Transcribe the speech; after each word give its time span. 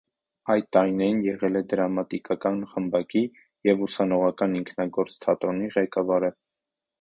Այդ 0.51 0.67
տարիներին 0.75 1.19
եղել 1.25 1.59
է 1.59 1.61
դրամատիկական 1.73 2.57
խմբակի 2.71 3.23
և 3.69 3.85
ուսանողական 3.89 4.57
ինքնագործ 4.63 5.21
թատրոնի 5.27 5.71
ղեկավարը։ 5.77 6.35